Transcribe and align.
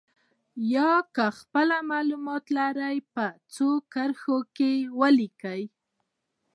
یا 0.73 0.91
که 1.15 1.25
خپله 1.39 1.75
معلومات 1.91 2.43
لرئ 2.57 2.97
په 3.13 3.25
څو 3.55 3.69
کرښو 3.93 4.37
کې 4.55 4.69
یې 4.81 4.89
ولیکئ. 4.99 5.61